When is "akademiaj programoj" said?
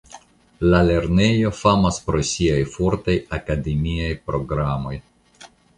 3.41-5.01